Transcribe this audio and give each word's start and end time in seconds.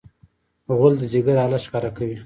غول 0.77 0.93
د 0.99 1.03
ځیګر 1.13 1.35
حالت 1.43 1.61
ښکاره 1.67 1.89
کوي. 1.97 2.17